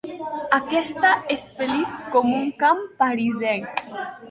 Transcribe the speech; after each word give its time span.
Aquesta 0.57 1.11
és 1.35 1.43
feliç 1.59 1.93
com 2.17 2.33
un 2.39 2.51
camp 2.65 2.83
parisenc. 3.05 3.89